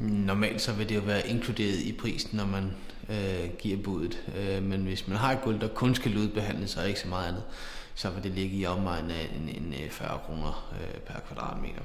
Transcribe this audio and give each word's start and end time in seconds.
Normalt 0.00 0.60
så 0.60 0.72
vil 0.72 0.88
det 0.88 0.96
jo 0.96 1.00
være 1.00 1.28
inkluderet 1.28 1.78
i 1.78 1.92
prisen, 1.92 2.36
når 2.36 2.46
man 2.46 2.70
øh, 3.08 3.50
giver 3.58 3.82
budet. 3.82 4.18
Øh, 4.38 4.62
men 4.62 4.82
hvis 4.82 5.08
man 5.08 5.16
har 5.16 5.32
et 5.32 5.42
gulv, 5.42 5.60
der 5.60 5.68
kun 5.68 5.94
skal 5.94 6.10
lydbehandles, 6.10 6.76
og 6.76 6.88
ikke 6.88 7.00
så 7.00 7.08
meget 7.08 7.28
andet, 7.28 7.42
så 7.94 8.10
vil 8.10 8.22
det 8.22 8.32
ligge 8.32 8.56
i 8.56 8.66
omegnen 8.66 9.10
af 9.10 9.30
en, 9.36 9.48
en 9.48 9.74
øh, 9.84 9.90
40 9.90 10.18
kroner 10.26 10.72
øh, 10.72 11.00
per 11.00 11.20
kvadratmeter. 11.20 11.82